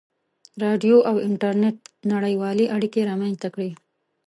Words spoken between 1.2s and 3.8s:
انټرنېټ نړیوالې اړیکې رامنځته کړې.